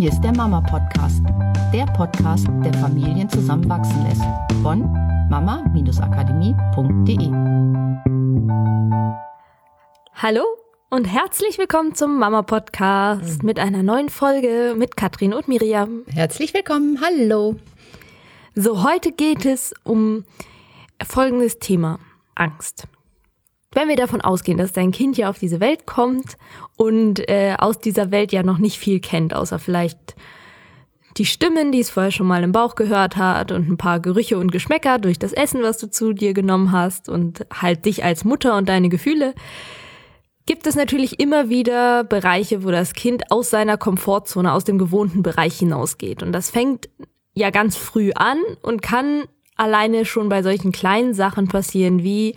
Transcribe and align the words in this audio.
Hier 0.00 0.08
ist 0.08 0.22
der 0.22 0.34
Mama 0.34 0.62
Podcast, 0.62 1.22
der 1.74 1.84
Podcast, 1.84 2.46
der 2.64 2.72
Familien 2.74 3.28
zusammenwachsen 3.28 4.02
lässt. 4.04 4.22
Von 4.62 4.90
mama-akademie.de. 5.28 7.26
Hallo 10.14 10.42
und 10.88 11.04
herzlich 11.04 11.58
willkommen 11.58 11.94
zum 11.94 12.18
Mama 12.18 12.40
Podcast 12.40 13.42
mit 13.42 13.58
einer 13.58 13.82
neuen 13.82 14.08
Folge 14.08 14.74
mit 14.74 14.96
Katrin 14.96 15.34
und 15.34 15.48
Miriam. 15.48 16.06
Herzlich 16.08 16.54
willkommen, 16.54 17.02
hallo. 17.02 17.56
So, 18.54 18.82
heute 18.82 19.12
geht 19.12 19.44
es 19.44 19.74
um 19.84 20.24
folgendes 21.02 21.58
Thema: 21.58 21.98
Angst. 22.34 22.86
Wenn 23.72 23.88
wir 23.88 23.96
davon 23.96 24.20
ausgehen, 24.20 24.58
dass 24.58 24.72
dein 24.72 24.90
Kind 24.90 25.16
ja 25.16 25.30
auf 25.30 25.38
diese 25.38 25.60
Welt 25.60 25.86
kommt 25.86 26.36
und 26.76 27.20
äh, 27.28 27.54
aus 27.56 27.78
dieser 27.78 28.10
Welt 28.10 28.32
ja 28.32 28.42
noch 28.42 28.58
nicht 28.58 28.78
viel 28.78 28.98
kennt, 28.98 29.32
außer 29.32 29.60
vielleicht 29.60 30.16
die 31.16 31.24
Stimmen, 31.24 31.70
die 31.70 31.80
es 31.80 31.90
vorher 31.90 32.10
schon 32.10 32.26
mal 32.26 32.42
im 32.42 32.52
Bauch 32.52 32.74
gehört 32.74 33.16
hat 33.16 33.52
und 33.52 33.68
ein 33.68 33.76
paar 33.76 34.00
Gerüche 34.00 34.38
und 34.38 34.50
Geschmäcker 34.50 34.98
durch 34.98 35.18
das 35.18 35.32
Essen, 35.32 35.62
was 35.62 35.78
du 35.78 35.88
zu 35.88 36.12
dir 36.12 36.34
genommen 36.34 36.72
hast 36.72 37.08
und 37.08 37.46
halt 37.52 37.84
dich 37.84 38.02
als 38.04 38.24
Mutter 38.24 38.56
und 38.56 38.68
deine 38.68 38.88
Gefühle, 38.88 39.34
gibt 40.46 40.66
es 40.66 40.74
natürlich 40.74 41.20
immer 41.20 41.48
wieder 41.48 42.02
Bereiche, 42.02 42.64
wo 42.64 42.72
das 42.72 42.92
Kind 42.92 43.30
aus 43.30 43.50
seiner 43.50 43.76
Komfortzone, 43.76 44.52
aus 44.52 44.64
dem 44.64 44.78
gewohnten 44.78 45.22
Bereich 45.22 45.58
hinausgeht. 45.58 46.24
Und 46.24 46.32
das 46.32 46.50
fängt 46.50 46.88
ja 47.34 47.50
ganz 47.50 47.76
früh 47.76 48.10
an 48.14 48.38
und 48.62 48.82
kann 48.82 49.24
alleine 49.54 50.04
schon 50.04 50.28
bei 50.28 50.42
solchen 50.42 50.72
kleinen 50.72 51.14
Sachen 51.14 51.46
passieren, 51.46 52.02
wie 52.02 52.34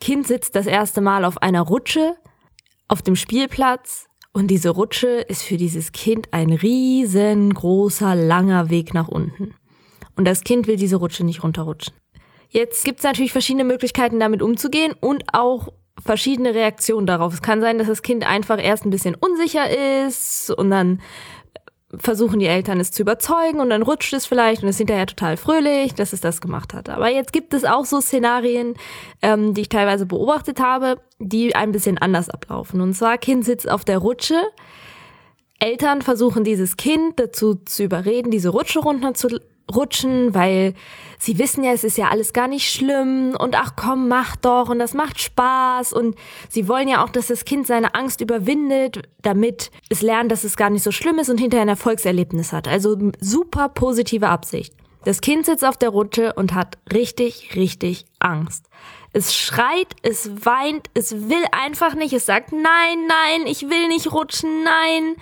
Kind 0.00 0.26
sitzt 0.26 0.56
das 0.56 0.66
erste 0.66 1.00
Mal 1.00 1.24
auf 1.24 1.42
einer 1.42 1.62
Rutsche 1.62 2.16
auf 2.88 3.02
dem 3.02 3.16
Spielplatz 3.16 4.06
und 4.32 4.48
diese 4.48 4.70
Rutsche 4.70 5.08
ist 5.08 5.42
für 5.42 5.56
dieses 5.56 5.92
Kind 5.92 6.32
ein 6.32 6.52
riesengroßer, 6.52 8.14
langer 8.14 8.68
Weg 8.68 8.92
nach 8.92 9.08
unten. 9.08 9.54
Und 10.16 10.26
das 10.26 10.42
Kind 10.42 10.66
will 10.66 10.76
diese 10.76 10.96
Rutsche 10.96 11.24
nicht 11.24 11.42
runterrutschen. 11.42 11.94
Jetzt 12.48 12.84
gibt 12.84 13.00
es 13.00 13.04
natürlich 13.04 13.32
verschiedene 13.32 13.64
Möglichkeiten, 13.64 14.20
damit 14.20 14.42
umzugehen 14.42 14.94
und 15.00 15.24
auch 15.32 15.68
verschiedene 16.04 16.54
Reaktionen 16.54 17.06
darauf. 17.06 17.32
Es 17.32 17.42
kann 17.42 17.60
sein, 17.60 17.78
dass 17.78 17.88
das 17.88 18.02
Kind 18.02 18.26
einfach 18.26 18.62
erst 18.62 18.84
ein 18.84 18.90
bisschen 18.90 19.14
unsicher 19.14 20.06
ist 20.06 20.50
und 20.50 20.70
dann 20.70 21.00
versuchen 21.98 22.38
die 22.38 22.46
Eltern 22.46 22.80
es 22.80 22.90
zu 22.90 23.02
überzeugen 23.02 23.60
und 23.60 23.70
dann 23.70 23.82
rutscht 23.82 24.12
es 24.12 24.26
vielleicht 24.26 24.62
und 24.62 24.68
es 24.68 24.78
hinterher 24.78 25.06
total 25.06 25.36
fröhlich, 25.36 25.94
dass 25.94 26.12
es 26.12 26.20
das 26.20 26.40
gemacht 26.40 26.74
hat. 26.74 26.88
Aber 26.88 27.08
jetzt 27.08 27.32
gibt 27.32 27.54
es 27.54 27.64
auch 27.64 27.84
so 27.84 28.00
Szenarien, 28.00 28.74
ähm, 29.22 29.54
die 29.54 29.62
ich 29.62 29.68
teilweise 29.68 30.06
beobachtet 30.06 30.60
habe, 30.60 31.00
die 31.18 31.54
ein 31.54 31.72
bisschen 31.72 31.98
anders 31.98 32.28
ablaufen. 32.28 32.80
Und 32.80 32.94
zwar, 32.94 33.18
Kind 33.18 33.44
sitzt 33.44 33.70
auf 33.70 33.84
der 33.84 33.98
Rutsche, 33.98 34.40
Eltern 35.58 36.02
versuchen 36.02 36.44
dieses 36.44 36.76
Kind 36.76 37.18
dazu 37.18 37.54
zu 37.54 37.84
überreden, 37.84 38.30
diese 38.30 38.50
Rutsche 38.50 38.80
runter 38.80 39.14
zu 39.14 39.28
rutschen, 39.72 40.34
weil 40.34 40.74
sie 41.18 41.38
wissen 41.38 41.64
ja, 41.64 41.72
es 41.72 41.84
ist 41.84 41.96
ja 41.96 42.08
alles 42.08 42.32
gar 42.32 42.48
nicht 42.48 42.70
schlimm 42.70 43.36
und 43.38 43.56
ach 43.56 43.72
komm, 43.76 44.08
mach 44.08 44.36
doch 44.36 44.68
und 44.68 44.78
das 44.78 44.94
macht 44.94 45.20
Spaß 45.20 45.92
und 45.92 46.16
sie 46.48 46.68
wollen 46.68 46.88
ja 46.88 47.04
auch, 47.04 47.10
dass 47.10 47.28
das 47.28 47.44
Kind 47.44 47.66
seine 47.66 47.94
Angst 47.94 48.20
überwindet, 48.20 49.02
damit 49.22 49.70
es 49.88 50.02
lernt, 50.02 50.30
dass 50.30 50.44
es 50.44 50.56
gar 50.56 50.70
nicht 50.70 50.82
so 50.82 50.92
schlimm 50.92 51.18
ist 51.18 51.30
und 51.30 51.38
hinterher 51.38 51.64
ein 51.64 51.68
Erfolgserlebnis 51.68 52.52
hat. 52.52 52.68
Also 52.68 52.96
super 53.20 53.68
positive 53.68 54.28
Absicht. 54.28 54.74
Das 55.04 55.20
Kind 55.20 55.44
sitzt 55.46 55.64
auf 55.64 55.76
der 55.76 55.90
Rutsche 55.90 56.32
und 56.32 56.54
hat 56.54 56.78
richtig, 56.92 57.54
richtig 57.54 58.06
Angst. 58.20 58.66
Es 59.12 59.34
schreit, 59.34 59.94
es 60.02 60.44
weint, 60.44 60.88
es 60.94 61.28
will 61.28 61.44
einfach 61.52 61.94
nicht, 61.94 62.12
es 62.12 62.26
sagt 62.26 62.52
nein, 62.52 63.06
nein, 63.06 63.46
ich 63.46 63.68
will 63.68 63.88
nicht 63.88 64.12
rutschen, 64.12 64.64
nein. 64.64 65.16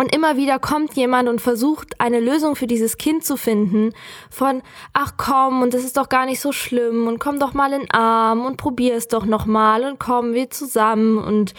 Und 0.00 0.14
immer 0.14 0.38
wieder 0.38 0.58
kommt 0.58 0.94
jemand 0.94 1.28
und 1.28 1.42
versucht 1.42 2.00
eine 2.00 2.20
Lösung 2.20 2.56
für 2.56 2.66
dieses 2.66 2.96
Kind 2.96 3.22
zu 3.22 3.36
finden 3.36 3.92
von, 4.30 4.62
ach 4.94 5.12
komm, 5.18 5.60
und 5.60 5.74
das 5.74 5.84
ist 5.84 5.98
doch 5.98 6.08
gar 6.08 6.24
nicht 6.24 6.40
so 6.40 6.52
schlimm 6.52 7.06
und 7.06 7.18
komm 7.18 7.38
doch 7.38 7.52
mal 7.52 7.70
in 7.74 7.80
den 7.80 7.90
Arm 7.90 8.46
und 8.46 8.56
probier 8.56 8.94
es 8.94 9.08
doch 9.08 9.26
nochmal 9.26 9.84
und 9.84 10.00
kommen 10.00 10.32
wir 10.32 10.48
zusammen. 10.48 11.18
Und 11.18 11.52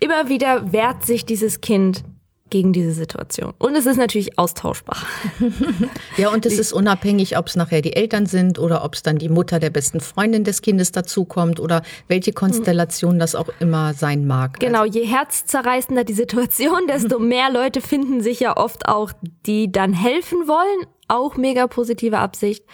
immer 0.00 0.28
wieder 0.28 0.72
wehrt 0.72 1.06
sich 1.06 1.24
dieses 1.24 1.60
Kind 1.60 2.02
gegen 2.50 2.72
diese 2.72 2.92
Situation. 2.92 3.54
Und 3.58 3.76
es 3.76 3.86
ist 3.86 3.96
natürlich 3.96 4.38
austauschbar. 4.38 4.98
ja, 6.16 6.30
und 6.30 6.46
es 6.46 6.58
ist 6.58 6.72
unabhängig, 6.72 7.38
ob 7.38 7.46
es 7.46 7.56
nachher 7.56 7.82
die 7.82 7.94
Eltern 7.94 8.26
sind 8.26 8.58
oder 8.58 8.84
ob 8.84 8.94
es 8.94 9.02
dann 9.02 9.18
die 9.18 9.28
Mutter 9.28 9.58
der 9.60 9.70
besten 9.70 10.00
Freundin 10.00 10.44
des 10.44 10.62
Kindes 10.62 10.92
dazukommt 10.92 11.60
oder 11.60 11.82
welche 12.08 12.32
Konstellation 12.32 13.18
das 13.18 13.34
auch 13.34 13.48
immer 13.60 13.94
sein 13.94 14.26
mag. 14.26 14.60
Genau, 14.60 14.84
je 14.84 15.06
herzzerreißender 15.06 16.04
die 16.04 16.12
Situation, 16.12 16.86
desto 16.88 17.18
mehr 17.30 17.50
Leute 17.50 17.80
finden 17.80 18.20
sich 18.20 18.40
ja 18.40 18.56
oft 18.56 18.88
auch, 18.88 19.12
die 19.46 19.70
dann 19.72 19.92
helfen 19.92 20.46
wollen. 20.46 20.86
Auch 21.08 21.36
mega 21.36 21.66
positive 21.66 22.18
Absicht, 22.18 22.64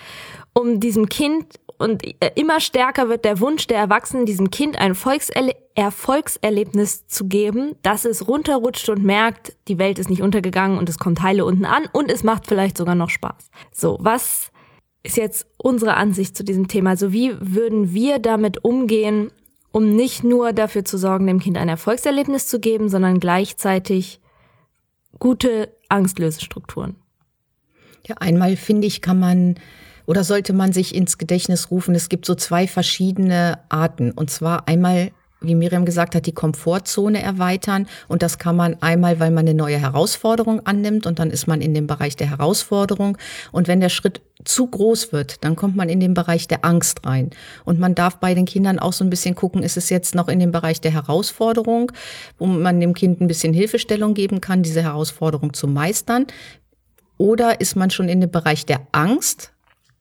um 0.53 0.79
diesem 0.81 1.09
Kind 1.09 1.47
und 1.79 2.05
äh, 2.05 2.31
immer 2.35 2.61
stärker 2.61 3.09
wird 3.09 3.25
der 3.25 3.41
Wunsch 3.41 3.67
der 3.67 3.79
Erwachsenen, 3.79 4.27
diesem 4.27 4.51
Kind 4.51 4.79
ein 4.79 4.95
Volkserle 4.95 5.55
Erfolgserlebnis 5.75 7.07
zu 7.07 7.27
geben, 7.27 7.77
dass 7.83 8.07
es 8.07 8.27
runterrutscht 8.27 8.89
und 8.89 9.05
merkt, 9.05 9.55
die 9.69 9.79
Welt 9.79 9.99
ist 9.99 10.09
nicht 10.09 10.23
untergegangen 10.23 10.79
und 10.79 10.89
es 10.89 10.99
kommt 10.99 11.23
heile 11.23 11.45
unten 11.45 11.67
an 11.67 11.85
und 11.93 12.11
es 12.11 12.25
macht 12.25 12.47
vielleicht 12.47 12.79
sogar 12.79 12.95
noch 12.95 13.11
Spaß. 13.11 13.51
So, 13.73 13.99
was 14.01 14.51
ist 15.03 15.19
jetzt 15.19 15.47
unsere 15.59 15.95
Ansicht 15.95 16.35
zu 16.35 16.45
diesem 16.45 16.67
Thema? 16.67 16.91
Also 16.91 17.13
wie 17.13 17.35
würden 17.41 17.93
wir 17.93 18.19
damit 18.19 18.65
umgehen, 18.65 19.31
um 19.71 19.95
nicht 19.95 20.25
nur 20.25 20.55
dafür 20.55 20.87
zu 20.87 20.97
sorgen, 20.97 21.27
dem 21.27 21.41
Kind 21.41 21.59
ein 21.59 21.69
Erfolgserlebnis 21.69 22.47
zu 22.47 22.59
geben, 22.59 22.89
sondern 22.89 23.21
gleichzeitig 23.21 24.21
gute 25.19 25.75
Angstlösestrukturen? 25.91 26.97
Ja, 28.07 28.17
einmal 28.17 28.57
finde 28.57 28.87
ich, 28.87 29.03
kann 29.03 29.21
man 29.21 29.57
oder 30.07 30.25
sollte 30.25 30.53
man 30.53 30.73
sich 30.73 30.95
ins 30.95 31.19
Gedächtnis 31.19 31.71
rufen, 31.71 31.95
es 31.95 32.09
gibt 32.09 32.27
so 32.27 32.35
zwei 32.35 32.67
verschiedene 32.67 33.59
Arten. 33.69 34.13
Und 34.13 34.31
zwar 34.31 34.67
einmal 34.69 35.11
wie 35.41 35.55
Miriam 35.55 35.85
gesagt 35.85 36.15
hat, 36.15 36.27
die 36.27 36.33
Komfortzone 36.33 37.23
erweitern. 37.23 37.87
Und 38.09 38.23
das 38.23 38.39
kann 38.39 38.57
man 38.57 38.81
einmal, 38.81 39.21
weil 39.21 39.31
man 39.31 39.47
eine 39.47 39.55
neue 39.55 39.79
Herausforderung 39.79 40.65
annimmt 40.67 41.07
und 41.07 41.19
dann 41.19 41.31
ist 41.31 41.47
man 41.47 41.61
in 41.61 41.75
dem 41.75 41.87
Bereich 41.87 42.17
der 42.17 42.31
Herausforderung. 42.31 43.19
Und 43.53 43.69
wenn 43.69 43.81
der 43.81 43.89
Schritt 43.89 44.23
zu 44.45 44.67
groß 44.67 45.13
wird, 45.13 45.45
dann 45.45 45.57
kommt 45.57 45.77
man 45.77 45.89
in 45.89 46.01
den 46.01 46.15
Bereich 46.15 46.49
der 46.49 46.65
Angst 46.65 47.05
rein. 47.07 47.31
Und 47.65 47.79
man 47.79 47.95
darf 47.95 48.17
bei 48.17 48.35
den 48.35 48.47
Kindern 48.47 48.79
auch 48.79 48.93
so 48.93 49.05
ein 49.05 49.11
bisschen 49.11 49.35
gucken, 49.35 49.63
ist 49.63 49.77
es 49.77 49.91
jetzt 49.91 50.15
noch 50.15 50.29
in 50.29 50.39
dem 50.39 50.53
Bereich 50.53 50.81
der 50.81 50.93
Herausforderung, 50.93 51.93
wo 52.39 52.47
man 52.47 52.81
dem 52.81 52.95
Kind 52.95 53.21
ein 53.21 53.27
bisschen 53.27 53.53
Hilfestellung 53.53 54.15
geben 54.15 54.41
kann, 54.41 54.63
diese 54.63 54.83
Herausforderung 54.83 55.53
zu 55.53 55.67
meistern. 55.67 56.27
Oder 57.19 57.61
ist 57.61 57.77
man 57.77 57.91
schon 57.91 58.09
in 58.09 58.21
dem 58.21 58.31
Bereich 58.31 58.67
der 58.67 58.87
Angst, 58.93 59.53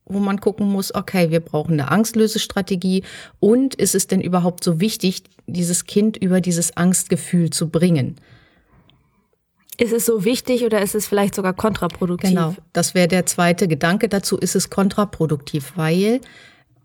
wo 0.05 0.19
man 0.19 0.39
gucken 0.39 0.67
muss, 0.67 0.93
okay, 0.93 1.31
wir 1.31 1.39
brauchen 1.39 1.73
eine 1.73 1.91
Angstlösestrategie 1.91 3.03
und 3.39 3.75
ist 3.75 3.95
es 3.95 4.07
denn 4.07 4.21
überhaupt 4.21 4.63
so 4.63 4.79
wichtig, 4.79 5.23
dieses 5.47 5.85
Kind 5.85 6.17
über 6.17 6.41
dieses 6.41 6.77
Angstgefühl 6.77 7.49
zu 7.49 7.69
bringen? 7.69 8.15
Ist 9.77 9.91
es 9.91 10.05
so 10.05 10.23
wichtig 10.23 10.63
oder 10.63 10.81
ist 10.81 10.95
es 10.95 11.07
vielleicht 11.07 11.35
sogar 11.35 11.53
kontraproduktiv? 11.53 12.29
Genau, 12.29 12.55
das 12.71 12.93
wäre 12.93 13.07
der 13.07 13.25
zweite 13.25 13.67
Gedanke 13.67 14.07
dazu, 14.07 14.37
ist 14.37 14.55
es 14.55 14.69
kontraproduktiv, 14.69 15.73
weil 15.75 16.21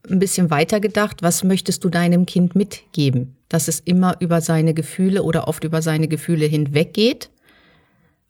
ein 0.09 0.19
bisschen 0.19 0.51
weiter 0.51 0.81
gedacht, 0.81 1.23
was 1.23 1.45
möchtest 1.45 1.85
du 1.85 1.89
deinem 1.89 2.27
Kind 2.27 2.57
mitgeben? 2.57 3.37
Dass 3.49 3.69
es 3.69 3.81
immer 3.81 4.17
über 4.21 4.41
seine 4.41 4.75
Gefühle 4.75 5.23
oder 5.23 5.47
oft 5.47 5.63
über 5.63 5.83
seine 5.83 6.09
Gefühle 6.09 6.47
hinweggeht? 6.47 7.31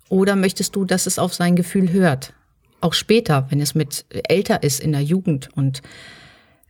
Oder 0.09 0.34
möchtest 0.34 0.75
du, 0.75 0.84
dass 0.84 1.07
es 1.07 1.19
auf 1.19 1.33
sein 1.33 1.55
Gefühl 1.55 1.93
hört? 1.93 2.34
Auch 2.80 2.94
später, 2.94 3.46
wenn 3.50 3.60
es 3.60 3.74
mit 3.74 4.04
älter 4.28 4.62
ist 4.62 4.80
in 4.80 4.92
der 4.92 5.02
Jugend 5.02 5.48
und 5.54 5.82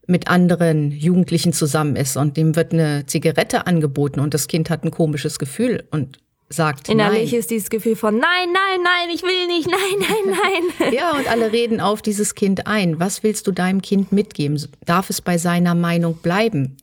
mit 0.07 0.29
anderen 0.29 0.91
Jugendlichen 0.91 1.53
zusammen 1.53 1.97
ist 1.97 2.17
und 2.17 2.37
dem 2.37 2.57
wird 2.57 2.73
eine 2.73 3.07
Zigarette 3.07 3.67
angeboten 3.67 4.21
und 4.21 4.35
das 4.35 4.49
Kind 4.49 4.69
hat 4.69 4.85
ein 4.85 4.91
komisches 4.91 5.39
Gefühl 5.39 5.85
und 5.91 6.19
sagt 6.49 6.89
Innerlich 6.89 7.31
nein. 7.31 7.41
ist 7.41 7.51
dieses 7.51 7.71
Gefühl 7.71 7.95
von 7.95 8.15
nein, 8.15 8.49
nein, 8.53 8.81
nein, 8.83 9.15
ich 9.15 9.23
will 9.23 9.47
nicht, 9.47 9.71
nein, 9.71 9.79
nein, 10.01 10.75
nein. 10.81 10.93
ja, 10.93 11.13
und 11.13 11.31
alle 11.31 11.53
reden 11.53 11.81
auf 11.81 12.03
dieses 12.03 12.35
Kind 12.35 12.67
ein. 12.67 12.99
Was 12.99 13.23
willst 13.23 13.47
du 13.47 13.53
deinem 13.53 13.81
Kind 13.81 14.11
mitgeben? 14.11 14.61
Darf 14.85 15.11
es 15.11 15.21
bei 15.21 15.39
seiner 15.39 15.77
Meinung 15.77 16.17
bleiben? 16.17 16.77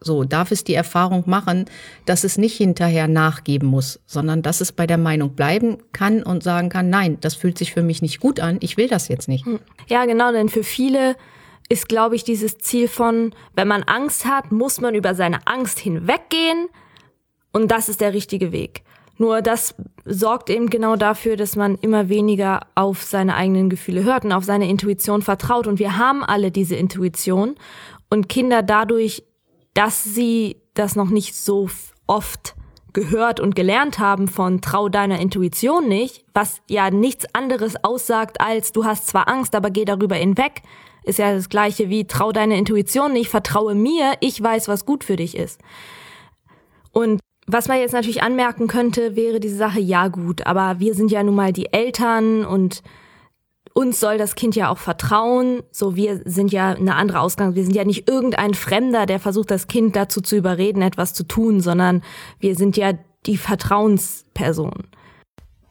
So, 0.00 0.24
darf 0.24 0.50
es 0.50 0.62
die 0.62 0.74
Erfahrung 0.74 1.24
machen, 1.26 1.64
dass 2.04 2.22
es 2.22 2.36
nicht 2.36 2.56
hinterher 2.56 3.08
nachgeben 3.08 3.68
muss, 3.68 3.98
sondern 4.04 4.42
dass 4.42 4.60
es 4.60 4.70
bei 4.70 4.86
der 4.86 4.98
Meinung 4.98 5.30
bleiben 5.30 5.78
kann 5.92 6.22
und 6.22 6.42
sagen 6.42 6.68
kann, 6.68 6.90
nein, 6.90 7.16
das 7.22 7.34
fühlt 7.34 7.56
sich 7.56 7.72
für 7.72 7.82
mich 7.82 8.02
nicht 8.02 8.20
gut 8.20 8.38
an, 8.38 8.58
ich 8.60 8.76
will 8.76 8.88
das 8.88 9.08
jetzt 9.08 9.26
nicht. 9.26 9.46
Hm. 9.46 9.58
Ja, 9.88 10.04
genau, 10.04 10.32
denn 10.32 10.50
für 10.50 10.64
viele 10.64 11.16
ist, 11.68 11.88
glaube 11.88 12.14
ich, 12.14 12.24
dieses 12.24 12.58
Ziel 12.58 12.88
von, 12.88 13.34
wenn 13.54 13.68
man 13.68 13.82
Angst 13.84 14.26
hat, 14.26 14.52
muss 14.52 14.80
man 14.80 14.94
über 14.94 15.14
seine 15.14 15.46
Angst 15.46 15.78
hinweggehen 15.78 16.68
und 17.52 17.70
das 17.70 17.88
ist 17.88 18.02
der 18.02 18.12
richtige 18.12 18.52
Weg. 18.52 18.82
Nur 19.18 19.40
das 19.40 19.74
sorgt 20.04 20.50
eben 20.50 20.68
genau 20.68 20.96
dafür, 20.96 21.36
dass 21.36 21.56
man 21.56 21.76
immer 21.76 22.10
weniger 22.10 22.66
auf 22.74 23.02
seine 23.02 23.34
eigenen 23.34 23.70
Gefühle 23.70 24.04
hört 24.04 24.26
und 24.26 24.32
auf 24.32 24.44
seine 24.44 24.68
Intuition 24.68 25.22
vertraut. 25.22 25.66
Und 25.66 25.78
wir 25.78 25.96
haben 25.96 26.22
alle 26.22 26.50
diese 26.50 26.76
Intuition 26.76 27.54
und 28.10 28.28
Kinder 28.28 28.62
dadurch 28.62 29.24
dass 29.76 30.02
sie 30.02 30.56
das 30.72 30.96
noch 30.96 31.10
nicht 31.10 31.36
so 31.36 31.68
oft 32.06 32.54
gehört 32.94 33.40
und 33.40 33.54
gelernt 33.54 33.98
haben 33.98 34.26
von 34.26 34.62
trau 34.62 34.88
deiner 34.88 35.20
Intuition 35.20 35.86
nicht, 35.86 36.24
was 36.32 36.62
ja 36.66 36.90
nichts 36.90 37.26
anderes 37.34 37.84
aussagt 37.84 38.40
als 38.40 38.72
du 38.72 38.86
hast 38.86 39.06
zwar 39.06 39.28
Angst, 39.28 39.54
aber 39.54 39.68
geh 39.68 39.84
darüber 39.84 40.14
hinweg, 40.14 40.62
ist 41.04 41.18
ja 41.18 41.34
das 41.34 41.50
gleiche 41.50 41.90
wie 41.90 42.06
trau 42.06 42.32
deiner 42.32 42.54
Intuition 42.54 43.12
nicht, 43.12 43.28
vertraue 43.28 43.74
mir, 43.74 44.14
ich 44.20 44.42
weiß, 44.42 44.66
was 44.68 44.86
gut 44.86 45.04
für 45.04 45.16
dich 45.16 45.36
ist. 45.36 45.60
Und 46.90 47.20
was 47.46 47.68
man 47.68 47.78
jetzt 47.78 47.92
natürlich 47.92 48.22
anmerken 48.22 48.68
könnte, 48.68 49.14
wäre 49.14 49.40
diese 49.40 49.56
Sache, 49.56 49.78
ja 49.78 50.08
gut, 50.08 50.46
aber 50.46 50.80
wir 50.80 50.94
sind 50.94 51.10
ja 51.10 51.22
nun 51.22 51.34
mal 51.34 51.52
die 51.52 51.70
Eltern 51.74 52.46
und 52.46 52.82
uns 53.76 54.00
soll 54.00 54.16
das 54.16 54.36
Kind 54.36 54.56
ja 54.56 54.70
auch 54.70 54.78
vertrauen. 54.78 55.62
So, 55.70 55.96
wir 55.96 56.22
sind 56.24 56.50
ja 56.50 56.70
eine 56.70 56.94
andere 56.94 57.20
Ausgang. 57.20 57.54
Wir 57.54 57.62
sind 57.62 57.74
ja 57.74 57.84
nicht 57.84 58.08
irgendein 58.08 58.54
Fremder, 58.54 59.04
der 59.04 59.20
versucht, 59.20 59.50
das 59.50 59.66
Kind 59.66 59.94
dazu 59.94 60.22
zu 60.22 60.34
überreden, 60.34 60.80
etwas 60.80 61.12
zu 61.12 61.24
tun, 61.24 61.60
sondern 61.60 62.02
wir 62.40 62.56
sind 62.56 62.78
ja 62.78 62.94
die 63.26 63.36
Vertrauensperson. 63.36 64.84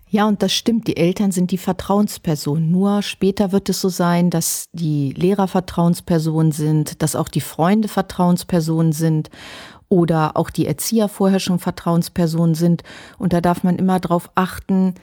Ja, 0.07 0.27
und 0.27 0.43
das 0.43 0.53
stimmt. 0.53 0.87
Die 0.87 0.97
Eltern 0.97 1.31
sind 1.31 1.49
die 1.49 1.57
Vertrauensperson. 1.57 2.69
Nur 2.69 3.01
später 3.01 3.51
wird 3.51 3.69
es 3.69 3.81
so 3.81 3.89
sein, 3.89 4.29
dass 4.29 4.65
die 4.71 5.11
Lehrer 5.13 5.47
Vertrauenspersonen 5.47 6.51
sind, 6.51 7.01
dass 7.01 7.15
auch 7.15 7.27
die 7.27 7.41
Freunde 7.41 7.87
Vertrauenspersonen 7.87 8.93
sind 8.93 9.31
oder 9.89 10.37
auch 10.37 10.51
die 10.51 10.67
Erzieher 10.67 11.09
vorher 11.09 11.39
schon 11.39 11.57
Vertrauenspersonen 11.57 12.53
sind. 12.53 12.83
Und 13.17 13.33
da 13.33 13.41
darf 13.41 13.63
man 13.63 13.77
immer 13.77 13.99
darauf 13.99 14.29
achten, 14.35 14.93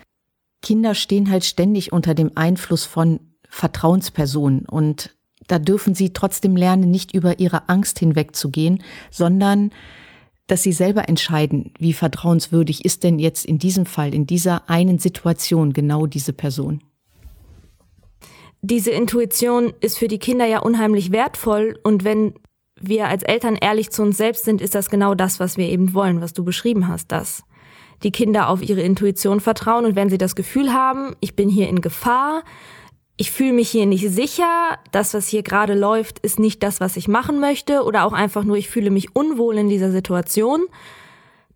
Kinder 0.63 0.95
stehen 0.95 1.31
halt 1.31 1.45
ständig 1.45 1.93
unter 1.93 2.15
dem 2.15 2.31
Einfluss 2.37 2.85
von 2.85 3.21
Vertrauenspersonen 3.49 4.65
und 4.67 5.15
da 5.49 5.59
dürfen 5.59 5.95
sie 5.95 6.13
trotzdem 6.13 6.57
lernen, 6.57 6.91
nicht 6.91 7.15
über 7.15 7.41
ihre 7.41 7.69
Angst 7.69 7.99
hinwegzugehen, 7.99 8.83
sondern 9.11 9.71
dass 10.47 10.63
sie 10.63 10.73
selber 10.73 11.09
entscheiden, 11.09 11.73
wie 11.79 11.93
vertrauenswürdig 11.93 12.85
ist 12.85 13.05
denn 13.05 13.19
jetzt 13.19 13.45
in 13.45 13.59
diesem 13.59 13.87
Fall, 13.87 14.15
in 14.15 14.27
dieser 14.27 14.69
einen 14.71 14.99
Situation 14.99 15.73
genau 15.73 16.07
diese 16.07 16.33
Person. 16.33 16.83
Diese 18.61 18.91
Intuition 18.91 19.73
ist 19.81 19.99
für 19.99 20.09
die 20.09 20.19
Kinder 20.19 20.47
ja 20.47 20.61
unheimlich 20.61 21.11
wertvoll 21.11 21.79
und 21.83 22.05
wenn 22.05 22.35
wir 22.81 23.09
als 23.09 23.23
Eltern 23.23 23.57
ehrlich 23.57 23.91
zu 23.91 24.03
uns 24.03 24.17
selbst 24.17 24.45
sind, 24.45 24.61
ist 24.61 24.75
das 24.75 24.91
genau 24.91 25.15
das, 25.15 25.41
was 25.41 25.57
wir 25.57 25.69
eben 25.69 25.95
wollen, 25.95 26.21
was 26.21 26.33
du 26.33 26.45
beschrieben 26.45 26.89
hast, 26.89 27.13
dass 27.13 27.45
die 28.05 28.13
Kinder 28.13 28.49
auf 28.49 28.63
ihre 28.63 28.81
Intuition 28.81 29.41
vertrauen. 29.41 29.85
Und 29.85 29.97
wenn 29.97 30.11
sie 30.11 30.19
das 30.19 30.35
Gefühl 30.37 30.73
haben, 30.73 31.15
ich 31.21 31.37
bin 31.37 31.49
hier 31.49 31.69
in 31.69 31.81
Gefahr, 31.81 32.43
ich 33.17 33.31
fühle 33.31 33.53
mich 33.53 33.71
hier 33.71 33.87
nicht 33.87 34.09
sicher, 34.11 34.79
das, 34.91 35.15
was 35.15 35.29
hier 35.29 35.43
gerade 35.43 35.75
läuft, 35.75 36.19
ist 36.21 36.39
nicht 36.39 36.63
das, 36.63 36.81
was 36.81 36.97
ich 36.97 37.09
machen 37.09 37.41
möchte 37.41 37.83
oder 37.85 38.05
auch 38.05 38.13
einfach 38.13 38.45
nur, 38.45 38.57
ich 38.57 38.69
fühle 38.69 38.91
mich 38.91 39.15
unwohl 39.15 39.59
in 39.59 39.69
dieser 39.69 39.91
Situation, 39.91 40.67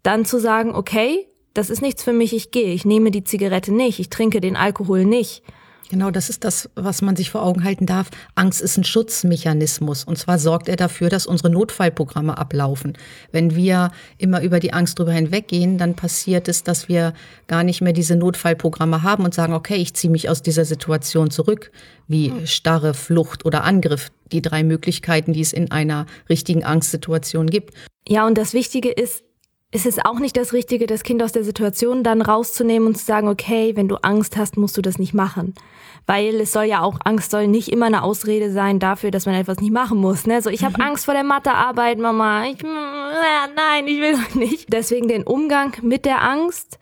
dann 0.03 0.25
zu 0.25 0.39
sagen, 0.39 0.75
okay, 0.75 1.27
das 1.55 1.71
ist 1.71 1.83
nichts 1.83 2.03
für 2.03 2.13
mich, 2.13 2.35
ich 2.35 2.51
gehe, 2.51 2.73
ich 2.73 2.85
nehme 2.85 3.11
die 3.11 3.25
Zigarette 3.25 3.73
nicht, 3.73 3.99
ich 3.99 4.11
trinke 4.11 4.41
den 4.41 4.57
Alkohol 4.57 5.05
nicht 5.05 5.43
Genau, 5.89 6.11
das 6.11 6.31
ist 6.31 6.43
das, 6.43 6.69
was 6.75 7.01
man 7.01 7.15
sich 7.15 7.31
vor 7.31 7.45
Augen 7.45 7.63
halten 7.63 7.87
darf. 7.87 8.11
Angst 8.35 8.61
ist 8.61 8.77
ein 8.77 8.83
Schutzmechanismus. 8.85 10.03
Und 10.03 10.19
zwar 10.19 10.39
sorgt 10.39 10.69
er 10.69 10.77
dafür, 10.77 11.09
dass 11.09 11.27
unsere 11.27 11.49
Notfallprogramme 11.51 12.37
ablaufen. 12.37 12.95
Wenn 13.31 13.55
wir 13.55 13.93
immer 14.19 14.43
über 14.43 14.59
die 14.59 14.73
Angst 14.73 14.99
drüber 14.99 15.13
hinweggehen, 15.13 15.79
dann 15.79 15.95
passiert 15.95 16.49
es, 16.49 16.65
dass 16.65 16.89
wir 16.89 17.15
gar 17.47 17.63
nicht 17.63 17.83
mehr 17.83 17.93
diese 17.93 18.17
Notfallprogramme 18.17 19.05
haben 19.05 19.25
und 19.25 19.35
sagen, 19.35 19.53
okay, 19.53 19.77
ich 19.77 19.95
ziehe 19.95 20.11
mich 20.11 20.29
aus 20.29 20.43
dieser 20.43 20.65
Situation 20.65 21.31
zurück, 21.31 21.71
wie 22.09 22.33
starre 22.47 22.93
Flucht 22.93 23.45
oder 23.45 23.63
Angriff. 23.63 24.11
Die 24.33 24.43
drei 24.43 24.65
Möglichkeiten, 24.65 25.33
die 25.33 25.41
es 25.41 25.53
in 25.53 25.71
einer 25.71 26.07
richtigen 26.29 26.65
Angstsituation 26.65 27.49
gibt. 27.49 27.75
Ja, 28.09 28.27
und 28.27 28.37
das 28.37 28.55
Wichtige 28.55 28.91
ist, 28.91 29.23
ist 29.73 29.87
es 29.87 30.05
auch 30.05 30.19
nicht 30.21 30.37
das 30.37 30.53
Richtige, 30.53 30.87
das 30.87 31.03
Kind 31.03 31.23
aus 31.23 31.33
der 31.33 31.43
Situation 31.43 32.05
dann 32.05 32.23
rauszunehmen 32.23 32.87
und 32.89 32.97
zu 32.97 33.05
sagen, 33.05 33.29
okay, 33.29 33.75
wenn 33.75 33.89
du 33.89 33.97
Angst 33.97 34.37
hast, 34.37 34.57
musst 34.57 34.77
du 34.77 34.83
das 34.83 34.99
nicht 34.99 35.13
machen. 35.13 35.55
Weil 36.07 36.41
es 36.41 36.53
soll 36.53 36.65
ja 36.65 36.83
auch, 36.83 36.99
Angst 37.05 37.33
soll 37.33 37.49
nicht 37.49 37.73
immer 37.73 37.87
eine 37.87 38.05
Ausrede 38.05 38.53
sein 38.53 38.79
dafür, 38.79 39.11
dass 39.11 39.27
man 39.27 39.35
etwas 39.35 39.61
nicht 39.61 39.73
machen 39.73 39.99
muss. 39.99 40.27
Ne? 40.27 40.41
So, 40.41 40.51
ich 40.51 40.65
habe 40.65 40.75
mhm. 40.79 40.89
Angst 40.89 41.05
vor 41.05 41.15
der 41.15 41.25
Mathearbeit, 41.25 41.99
Mama. 41.99 42.47
Ich, 42.47 42.63
äh, 42.63 42.67
nein, 43.57 43.87
ich 43.89 44.01
will 44.01 44.17
nicht. 44.35 44.73
Deswegen 44.73 45.09
den 45.09 45.25
Umgang 45.25 45.77
mit 45.83 46.05
der 46.05 46.23
Angst. 46.23 46.79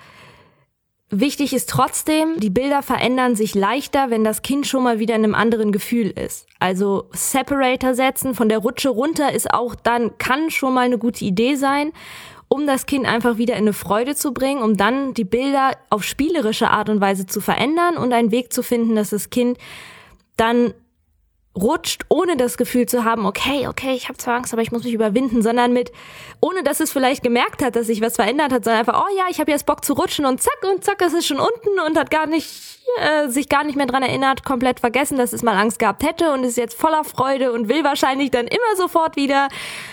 Wichtig 1.08 1.54
ist 1.54 1.70
trotzdem, 1.70 2.38
die 2.40 2.50
Bilder 2.50 2.82
verändern 2.82 3.36
sich 3.36 3.54
leichter, 3.54 4.10
wenn 4.10 4.24
das 4.24 4.42
Kind 4.42 4.66
schon 4.66 4.82
mal 4.82 4.98
wieder 4.98 5.14
in 5.14 5.24
einem 5.24 5.34
anderen 5.34 5.70
Gefühl 5.70 6.10
ist. 6.10 6.46
Also 6.58 7.08
Separator 7.12 7.94
setzen 7.94 8.34
von 8.34 8.48
der 8.48 8.58
Rutsche 8.58 8.88
runter 8.88 9.32
ist 9.32 9.50
auch 9.52 9.74
dann, 9.74 10.18
kann 10.18 10.50
schon 10.50 10.74
mal 10.74 10.86
eine 10.86 10.98
gute 10.98 11.24
Idee 11.24 11.54
sein 11.54 11.92
um 12.54 12.68
das 12.68 12.86
Kind 12.86 13.04
einfach 13.04 13.36
wieder 13.36 13.54
in 13.54 13.64
eine 13.64 13.72
Freude 13.72 14.14
zu 14.14 14.32
bringen, 14.32 14.62
um 14.62 14.76
dann 14.76 15.12
die 15.12 15.24
Bilder 15.24 15.72
auf 15.90 16.04
spielerische 16.04 16.70
Art 16.70 16.88
und 16.88 17.00
Weise 17.00 17.26
zu 17.26 17.40
verändern 17.40 17.96
und 17.96 18.12
einen 18.12 18.30
Weg 18.30 18.52
zu 18.52 18.62
finden, 18.62 18.94
dass 18.94 19.10
das 19.10 19.28
Kind 19.28 19.58
dann 20.36 20.72
rutscht, 21.56 22.04
ohne 22.08 22.36
das 22.36 22.56
Gefühl 22.56 22.86
zu 22.86 23.04
haben, 23.04 23.26
okay, 23.26 23.68
okay, 23.68 23.94
ich 23.94 24.08
habe 24.08 24.18
zwar 24.18 24.36
Angst, 24.36 24.52
aber 24.52 24.62
ich 24.62 24.72
muss 24.72 24.82
mich 24.82 24.92
überwinden, 24.92 25.40
sondern 25.40 25.72
mit, 25.72 25.92
ohne 26.40 26.62
dass 26.64 26.80
es 26.80 26.90
vielleicht 26.90 27.22
gemerkt 27.22 27.62
hat, 27.62 27.76
dass 27.76 27.86
sich 27.86 28.00
was 28.00 28.16
verändert 28.16 28.52
hat, 28.52 28.64
sondern 28.64 28.80
einfach, 28.80 29.00
oh 29.00 29.16
ja, 29.16 29.24
ich 29.30 29.38
habe 29.38 29.52
jetzt 29.52 29.66
Bock 29.66 29.84
zu 29.84 29.92
rutschen 29.92 30.26
und 30.26 30.42
zack 30.42 30.58
und 30.72 30.84
zack, 30.84 31.00
es 31.00 31.12
ist 31.12 31.26
schon 31.26 31.38
unten 31.38 31.78
und 31.86 31.96
hat 31.96 32.10
gar 32.10 32.26
nicht, 32.26 32.48
äh, 33.00 33.28
sich 33.28 33.48
gar 33.48 33.62
nicht 33.62 33.76
mehr 33.76 33.86
dran 33.86 34.02
erinnert, 34.02 34.44
komplett 34.44 34.80
vergessen, 34.80 35.16
dass 35.16 35.32
es 35.32 35.42
mal 35.42 35.56
Angst 35.56 35.78
gehabt 35.78 36.02
hätte 36.02 36.32
und 36.32 36.42
ist 36.42 36.56
jetzt 36.56 36.76
voller 36.76 37.04
Freude 37.04 37.52
und 37.52 37.68
will 37.68 37.84
wahrscheinlich 37.84 38.32
dann 38.32 38.46
immer 38.46 38.76
sofort 38.76 39.14
wieder 39.14 39.48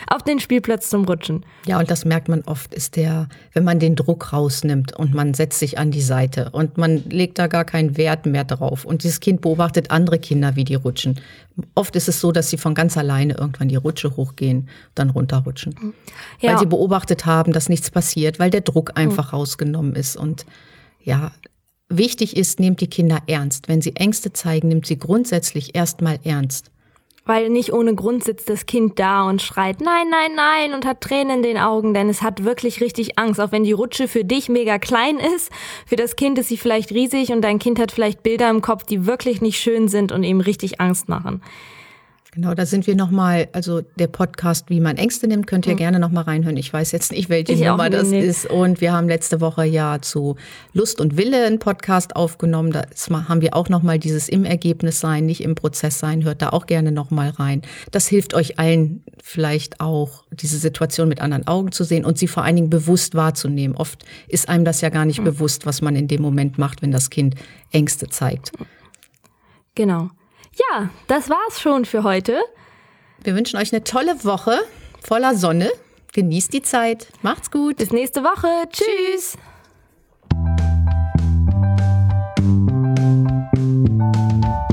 auf 0.07 0.23
den 0.23 0.39
Spielplatz 0.39 0.89
zum 0.89 1.05
Rutschen. 1.05 1.45
Ja, 1.67 1.79
und 1.79 1.91
das 1.91 2.05
merkt 2.05 2.27
man 2.27 2.41
oft, 2.47 2.73
ist 2.73 2.95
der, 2.95 3.29
wenn 3.53 3.63
man 3.63 3.77
den 3.77 3.95
Druck 3.95 4.33
rausnimmt 4.33 4.97
und 4.97 5.13
man 5.13 5.35
setzt 5.35 5.59
sich 5.59 5.77
an 5.77 5.91
die 5.91 6.01
Seite 6.01 6.49
und 6.51 6.77
man 6.77 7.03
legt 7.09 7.37
da 7.37 7.45
gar 7.45 7.65
keinen 7.65 7.97
Wert 7.97 8.25
mehr 8.25 8.45
drauf 8.45 8.83
und 8.83 9.03
dieses 9.03 9.19
Kind 9.19 9.41
beobachtet 9.41 9.91
andere 9.91 10.17
Kinder, 10.17 10.55
wie 10.55 10.63
die 10.63 10.75
rutschen 10.75 11.19
Oft 11.75 11.95
ist 11.95 12.07
es 12.07 12.19
so, 12.19 12.31
dass 12.31 12.49
sie 12.49 12.57
von 12.57 12.73
ganz 12.73 12.97
alleine 12.97 13.35
irgendwann 13.35 13.67
die 13.67 13.75
Rutsche 13.75 14.15
hochgehen, 14.15 14.69
dann 14.95 15.09
runterrutschen. 15.09 15.93
Ja. 16.39 16.51
Weil 16.51 16.59
sie 16.59 16.65
beobachtet 16.65 17.25
haben, 17.25 17.51
dass 17.53 17.69
nichts 17.69 17.91
passiert, 17.91 18.39
weil 18.39 18.49
der 18.49 18.61
Druck 18.61 18.97
einfach 18.97 19.31
mhm. 19.31 19.37
rausgenommen 19.37 19.95
ist. 19.95 20.15
Und 20.15 20.45
ja, 21.01 21.31
wichtig 21.89 22.37
ist, 22.37 22.59
nehmt 22.59 22.81
die 22.81 22.87
Kinder 22.87 23.21
ernst. 23.27 23.67
Wenn 23.67 23.81
sie 23.81 23.95
Ängste 23.95 24.33
zeigen, 24.33 24.69
nimmt 24.69 24.85
sie 24.85 24.97
grundsätzlich 24.97 25.75
erstmal 25.75 26.19
ernst. 26.23 26.71
Weil 27.23 27.49
nicht 27.49 27.71
ohne 27.71 27.93
Grund 27.93 28.23
sitzt 28.23 28.49
das 28.49 28.65
Kind 28.65 28.97
da 28.97 29.29
und 29.29 29.41
schreit 29.41 29.79
nein, 29.79 30.07
nein, 30.09 30.31
nein 30.35 30.73
und 30.73 30.85
hat 30.85 31.01
Tränen 31.01 31.37
in 31.37 31.43
den 31.43 31.57
Augen, 31.57 31.93
denn 31.93 32.09
es 32.09 32.21
hat 32.21 32.43
wirklich 32.43 32.81
richtig 32.81 33.19
Angst. 33.19 33.39
Auch 33.39 33.51
wenn 33.51 33.63
die 33.63 33.71
Rutsche 33.73 34.07
für 34.07 34.25
dich 34.25 34.49
mega 34.49 34.79
klein 34.79 35.17
ist, 35.17 35.51
für 35.85 35.95
das 35.95 36.15
Kind 36.15 36.39
ist 36.39 36.49
sie 36.49 36.57
vielleicht 36.57 36.91
riesig 36.91 37.31
und 37.31 37.41
dein 37.41 37.59
Kind 37.59 37.79
hat 37.79 37.91
vielleicht 37.91 38.23
Bilder 38.23 38.49
im 38.49 38.61
Kopf, 38.61 38.83
die 38.83 39.05
wirklich 39.05 39.41
nicht 39.41 39.59
schön 39.59 39.87
sind 39.87 40.11
und 40.11 40.23
ihm 40.23 40.39
richtig 40.39 40.81
Angst 40.81 41.09
machen. 41.09 41.41
Genau, 42.33 42.53
da 42.53 42.65
sind 42.65 42.87
wir 42.87 42.95
nochmal, 42.95 43.49
also 43.51 43.81
der 43.81 44.07
Podcast, 44.07 44.69
wie 44.69 44.79
man 44.79 44.95
Ängste 44.95 45.27
nimmt, 45.27 45.47
könnt 45.47 45.67
ihr 45.67 45.73
mhm. 45.73 45.79
gerne 45.79 45.99
nochmal 45.99 46.23
reinhören. 46.23 46.55
Ich 46.55 46.71
weiß 46.71 46.93
jetzt 46.93 47.11
nicht, 47.11 47.27
welche 47.27 47.51
ich 47.51 47.59
Nummer 47.59 47.89
das 47.89 48.07
nicht. 48.07 48.23
ist. 48.23 48.45
Und 48.45 48.79
wir 48.79 48.93
haben 48.93 49.09
letzte 49.09 49.41
Woche 49.41 49.65
ja 49.65 50.01
zu 50.01 50.37
Lust 50.71 51.01
und 51.01 51.17
Wille 51.17 51.45
einen 51.45 51.59
Podcast 51.59 52.15
aufgenommen. 52.15 52.71
Da 52.71 52.85
haben 53.27 53.41
wir 53.41 53.53
auch 53.53 53.67
nochmal 53.67 53.99
dieses 53.99 54.29
im 54.29 54.45
Ergebnis 54.45 55.01
sein, 55.01 55.25
nicht 55.25 55.43
im 55.43 55.55
Prozess 55.55 55.99
sein. 55.99 56.23
Hört 56.23 56.41
da 56.41 56.51
auch 56.51 56.67
gerne 56.67 56.93
nochmal 56.93 57.31
rein. 57.31 57.63
Das 57.91 58.07
hilft 58.07 58.33
euch 58.33 58.57
allen 58.57 59.03
vielleicht 59.21 59.81
auch, 59.81 60.23
diese 60.31 60.57
Situation 60.57 61.09
mit 61.09 61.19
anderen 61.19 61.47
Augen 61.47 61.73
zu 61.73 61.83
sehen 61.83 62.05
und 62.05 62.17
sie 62.17 62.27
vor 62.27 62.45
allen 62.45 62.55
Dingen 62.55 62.69
bewusst 62.69 63.13
wahrzunehmen. 63.13 63.75
Oft 63.75 64.05
ist 64.29 64.47
einem 64.47 64.63
das 64.63 64.79
ja 64.79 64.87
gar 64.87 65.03
nicht 65.03 65.19
mhm. 65.19 65.25
bewusst, 65.25 65.65
was 65.65 65.81
man 65.81 65.97
in 65.97 66.07
dem 66.07 66.21
Moment 66.21 66.57
macht, 66.57 66.81
wenn 66.81 66.91
das 66.91 67.09
Kind 67.09 67.35
Ängste 67.73 68.07
zeigt. 68.07 68.53
Genau. 69.75 70.11
Ja, 70.55 70.89
das 71.07 71.29
war's 71.29 71.61
schon 71.61 71.85
für 71.85 72.03
heute. 72.03 72.41
Wir 73.23 73.35
wünschen 73.35 73.57
euch 73.57 73.73
eine 73.73 73.83
tolle 73.83 74.23
Woche 74.23 74.59
voller 75.01 75.35
Sonne. 75.35 75.71
Genießt 76.13 76.53
die 76.53 76.61
Zeit. 76.61 77.07
Macht's 77.21 77.51
gut. 77.51 77.77
Bis 77.77 77.91
nächste 77.91 78.23
Woche. 78.23 78.47
Tschüss. 78.69 79.37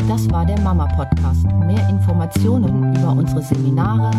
Das 0.08 0.28
war 0.30 0.44
der 0.44 0.58
Mama 0.60 0.86
Podcast. 0.96 1.44
Mehr 1.64 1.88
Informationen 1.88 2.94
über 2.96 3.12
unsere 3.12 3.40
Seminare, 3.42 4.10